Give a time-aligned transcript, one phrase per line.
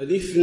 [0.00, 0.36] ألف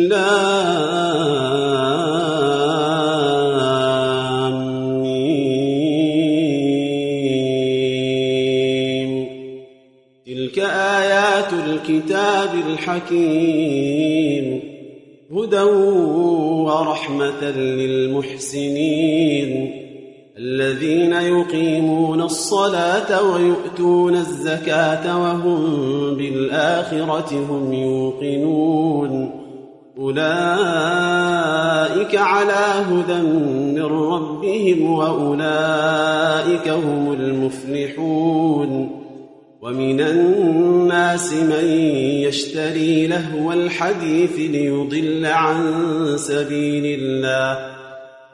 [10.25, 14.59] تلك آيات الكتاب الحكيم.
[15.31, 15.62] هدى
[16.66, 19.52] ورحمة للمحسنين.
[20.40, 29.42] الذين يقيمون الصلاة ويؤتون الزكاة وهم بالآخرة هم يوقنون.
[29.98, 30.16] أولئك
[32.16, 33.21] على هدى
[33.76, 39.02] من ربهم وأولئك هم المفلحون.
[39.62, 41.65] ومن الناس من
[42.27, 45.73] يشتري لهو الحديث ليضل عن
[46.15, 47.74] سبيل الله.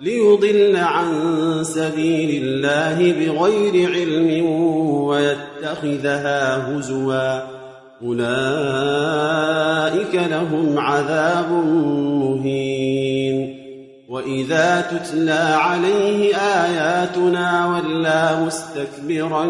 [0.01, 1.09] ليضل عن
[1.63, 4.45] سبيل الله بغير علم
[5.05, 7.39] ويتخذها هزوا.
[8.03, 8.31] أولئك
[10.15, 11.51] لهم عذاب
[12.21, 13.61] مهين.
[14.09, 19.45] وإذا تتلى عليه آياتنا ولى مستكبرا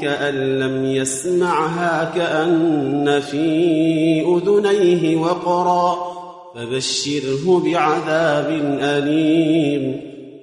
[0.00, 6.13] كأن لم يسمعها كأن في أذنيه وقرا.
[6.54, 10.00] فبشره بعذاب أليم.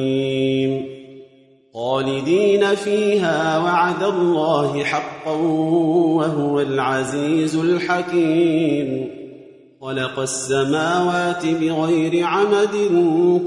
[1.73, 9.09] خالدين فيها وعد الله حقا وهو العزيز الحكيم.
[9.81, 12.75] خلق السماوات بغير عمد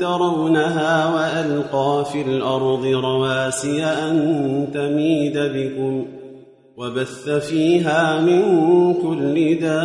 [0.01, 6.07] ترونها وألقى في الأرض رواسي أن تميد بكم
[6.77, 8.43] وبث فيها من
[8.95, 9.81] كل دابة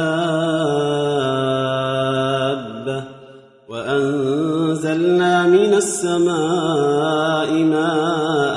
[3.70, 8.56] وأنزلنا من السماء ماء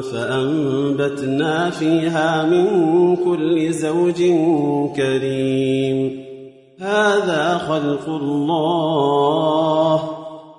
[0.00, 2.66] فأنبتنا فيها من
[3.16, 4.22] كل زوج
[4.96, 5.95] كريم
[7.26, 10.02] هذا خلق الله؟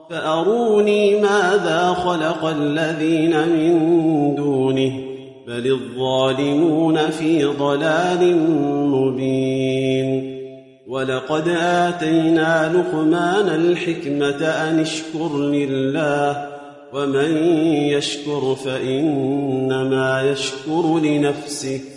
[0.09, 4.91] فأروني ماذا خلق الذين من دونه؟
[5.47, 8.37] بل الظالمون في ضلال
[8.89, 10.37] مبين.
[10.87, 16.47] ولقد آتينا لقمان الحكمة أن اشكر لله
[16.93, 17.37] ومن
[17.67, 21.96] يشكر فإنما يشكر لنفسه.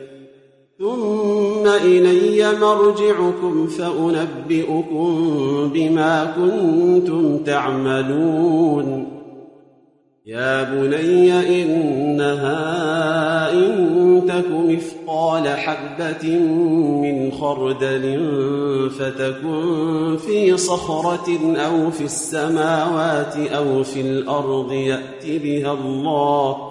[0.81, 5.05] ثم إلي مرجعكم فأنبئكم
[5.73, 9.07] بما كنتم تعملون.
[10.25, 12.51] يا بني إنها
[13.53, 16.37] إن تك مثقال حبة
[17.01, 18.19] من خردل
[18.99, 26.70] فتكن في صخرة أو في السماوات أو في الأرض يات بها الله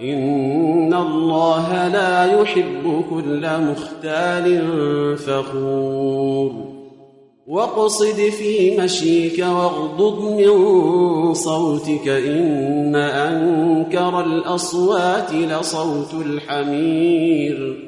[0.00, 4.46] ان الله لا يحب كل مختال
[5.18, 6.52] فخور
[7.46, 17.86] واقصد في مشيك واغضض من صوتك ان انكر الاصوات لصوت الحمير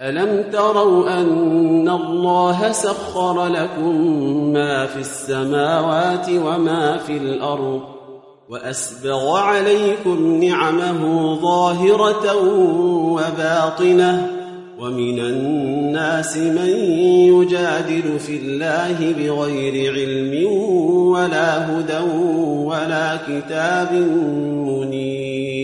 [0.00, 4.04] الم تروا ان الله سخر لكم
[4.52, 7.93] ما في السماوات وما في الأرض
[8.48, 12.36] وأسبغ عليكم نعمه ظاهرة
[13.12, 14.30] وباطنة
[14.78, 16.68] ومن الناس من
[17.32, 20.52] يجادل في الله بغير علم
[21.12, 21.98] ولا هدى
[22.64, 23.92] ولا كتاب
[24.68, 25.63] منير.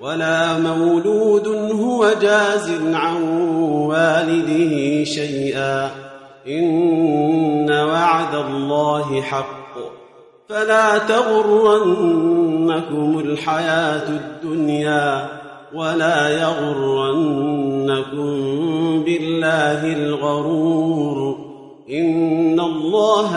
[0.00, 3.22] ولا مولود هو جاز عن
[3.62, 5.90] والده شيئا.
[6.48, 9.56] إن وعد الله حق.
[10.48, 11.98] فلا تغرنكم
[13.18, 15.28] الحياة الدنيا
[15.74, 18.26] ولا يغرنكم
[19.04, 21.38] بالله الغرور.
[21.90, 23.36] إن الله